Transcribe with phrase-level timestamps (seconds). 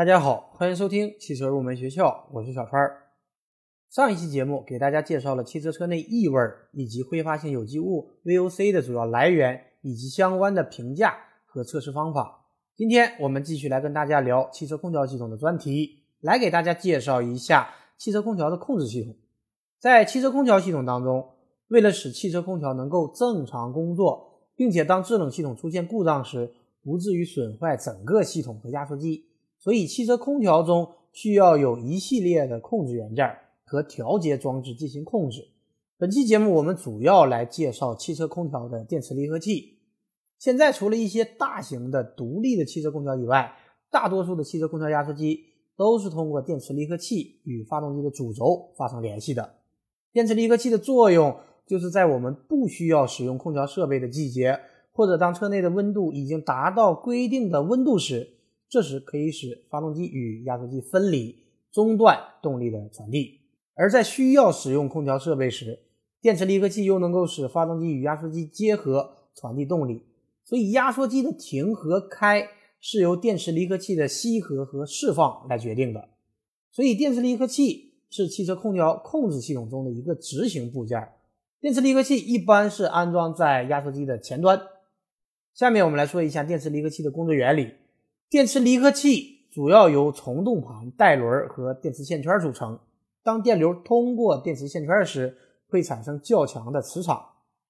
[0.00, 2.90] 大家好，欢迎收听汽车入门学校，我是小川。
[3.90, 6.40] 上一期节目给大家介绍了汽车车内异味
[6.72, 12.46] 以及挥发性有机物 VOC 的主要来源以及相关的评价和测试方法。
[12.74, 19.14] 今天我们继续来跟大家聊汽车空调系统的专题，来给大家介绍一下汽车空调的控制系统。
[19.78, 21.28] 在汽车空调系统当中，
[21.68, 29.26] 为了使汽车空调能够正常工作，并且当制冷系统出现故障时不至于损坏整个系统和压缩机。
[29.62, 33.30] 所以，汽车空调中需要有一系列的控制元件
[33.64, 35.46] 和调节装置进行控制。
[35.98, 39.76] 本期节目我们主要来介绍汽车空调的电磁离合器。
[40.38, 43.54] 现在，除了一些大型的独立的汽车空调以外，
[43.90, 45.44] 大多数的汽车空调压缩机
[45.76, 49.56] 都是通过电磁离合器与发动机的主轴发生联系的。
[50.10, 54.58] 电磁离合器的作用就是在我们不需要使用空调设备的季节，
[54.90, 58.38] 或者当车内的温度已经达到规定的温度时。
[58.70, 61.36] 这时可以使发动机与压缩机分离，
[61.72, 63.40] 中断动力的传递；
[63.74, 65.80] 而在需要使用空调设备时，
[66.20, 70.04] 电磁离合器又能够使发动机与压缩机结合，传递动力。
[70.44, 72.46] 所以，压缩机的停和开
[72.80, 76.08] 是由电磁离合器的吸合和释放来决定的。
[76.70, 81.08] 所以，电磁离合器是汽车空调控制系统中的一个执行部件。
[81.60, 84.60] 电磁离合器一般是安装在压缩机的前端。
[85.54, 87.74] 下面我们来说一下电磁离合器的工作原理。
[88.30, 92.78] 电磁离合器主要由从动盘、带轮和电磁线圈组成。
[93.24, 95.36] 当电流通过电磁线圈时，
[95.68, 97.26] 会产生较强的磁场，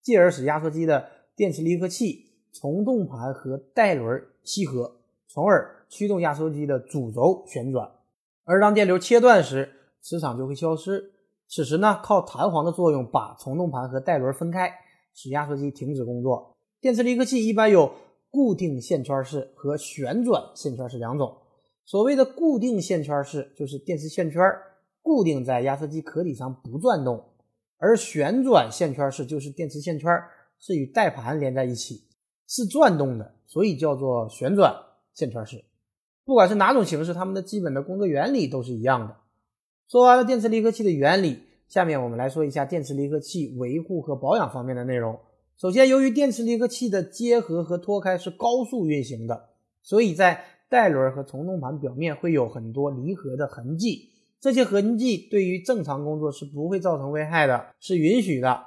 [0.00, 7.90] 继而使压缩机的电磁离合器、从动盘和带轮吸合，从而驱动压缩机的主轴旋转。
[8.44, 9.68] 而当电流切断时，
[10.00, 11.14] 磁场就会消失。
[11.48, 14.72] 此时呢，靠弹簧的作用把从动盘和带轮分开，
[15.14, 16.54] 使压缩机停止工作。
[16.80, 17.90] 电磁离合器一般有。
[18.34, 21.36] 固定线圈式和旋转线圈式两种。
[21.84, 24.42] 所谓的固定线圈式，就是电磁线圈
[25.02, 27.16] 固定在压缩机壳体上不转动；
[27.78, 30.10] 而旋转线圈式就是电磁线圈
[30.58, 32.08] 是与带盘连在一起，
[32.48, 34.74] 是转动的，所以叫做旋转
[35.12, 35.64] 线圈式。
[36.24, 39.16] 不管是哪种形式，它们的基本的工作原理都是一样的。
[39.86, 45.16] 说完了电磁离合器的原理，下面我们来说一下电磁离合器维护和保养方面的内容。
[45.56, 49.50] 首先，由于电磁离合器的接合和脱开是高速运行的，
[49.82, 54.10] 所以在带轮和从动盘表面会有很多离合的痕迹。
[54.40, 58.64] 这些痕迹对于正常工作是不会造成危害的，是允许的。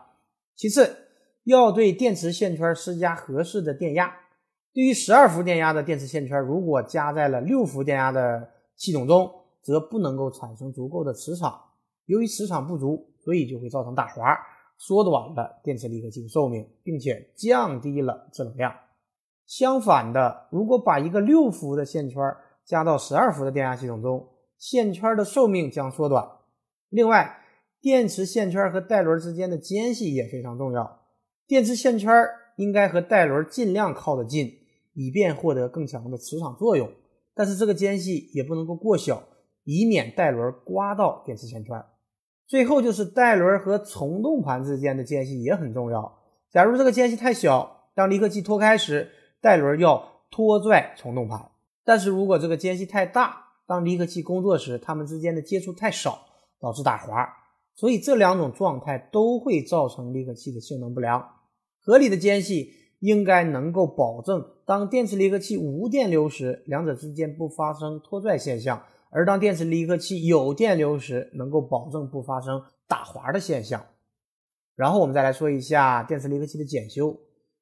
[0.55, 0.95] 其次，
[1.43, 4.11] 要对电磁线圈施加合适的电压。
[4.73, 9.29] 对于十二伏电压的电磁线圈，如果加在了六伏电压的系统中，
[9.61, 11.59] 则不能够产生足够的磁场。
[12.05, 14.37] 由于磁场不足，所以就会造成打滑。
[14.77, 18.73] 缩短了电池离合器的寿命，并且降低了制冷量。
[19.45, 22.21] 相反的，如果把一个六伏的线圈
[22.65, 24.27] 加到十二伏的电压系统中，
[24.57, 26.27] 线圈的寿命将缩短。
[26.89, 27.39] 另外，
[27.79, 31.01] 电池线圈和带轮之间的间隙也非常重要。
[31.47, 32.11] 电池线圈
[32.57, 34.51] 应该和带轮尽量靠得近，
[34.93, 36.91] 以便获得更强的磁场作用。
[37.33, 39.23] 但是这个间隙也不能够过小，
[39.63, 41.81] 以免带轮刮到电池线圈。
[42.47, 46.17] 最后就是带轮和从动盘之间的间隙也很重要。
[46.49, 51.51] 假如这个间隙太小，当离合器脱开时，带轮要拖拽从动盘；
[51.83, 53.35] 但是如果这个间隙太大，
[53.67, 56.21] 当离合器工作时，它们之间的接触太少，
[56.61, 57.27] 导致打滑。
[57.75, 61.23] 所以这两种状态都会造成离合器的性能不良。
[61.79, 68.81] 合理的间隙应该能够保证，当电磁离合器无电流时，两者之间不发生拖拽现象。
[69.09, 73.85] 而当电磁离合器有电流时，能够保证不发生打滑的现象。
[74.75, 77.17] 然后我们再来说一下电磁离合器的检修。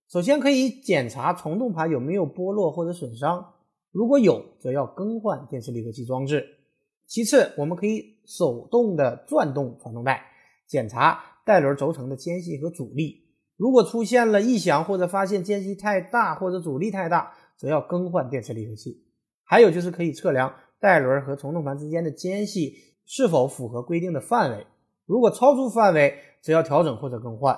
[0.08, 3.54] 首先可以检查从动盘有没有剥落或者损伤，
[3.92, 6.46] 如果有，则要更换电磁离合器装置。
[7.08, 10.26] 其次，我们可以手动的转动传动带，
[10.68, 13.24] 检查带轮轴承的间隙和阻力。
[13.56, 19.06] 如果出现了异响或者发现间隙太大或者阻力太大，则要更换电磁离合器。
[19.44, 20.54] 还有就是可以测量。
[20.80, 22.74] 带轮和从动盘之间的间隙
[23.06, 24.66] 是否符合规定的范围？
[25.06, 27.58] 如果超出范围，则要调整或者更换。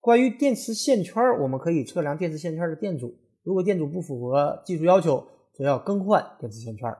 [0.00, 3.14] 关于电磁线圈，我们可以测量电磁线圈的电阻，
[3.44, 6.92] 如果电阻不符合技术要求，则要更换电磁线圈。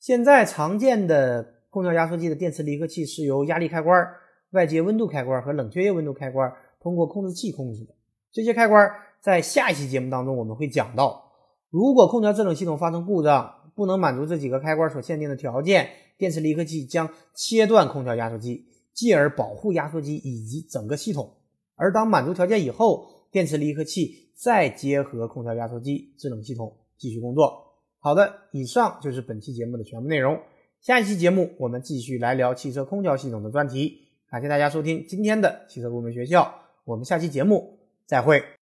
[0.00, 4.04] 现在常见的空调压缩机的电磁离合器是由压力开关、
[4.50, 7.94] 外接温度开关和冷却液温度开关通过控制器控制的。
[8.32, 8.90] 这些开关
[9.20, 11.30] 在下一期节目当中我们会讲到。
[11.70, 21.32] 如果空调制冷系统发生故障，不能满足这几个开关所限定的条件，电磁离合器将切断空调压缩机，继而保护压缩机以及整个系统。
[21.74, 27.52] 而当满足条件以后，电磁离合器再结合空调压缩机制冷系统继续工作。
[27.98, 30.38] 好的，以上就是本期节目的全部内容。
[30.80, 34.00] 下一期节目我们继续来聊汽车空调系统的专题。
[34.28, 36.52] 感谢大家收听今天的汽车入门学校，
[36.84, 38.42] 我们下期节目再会。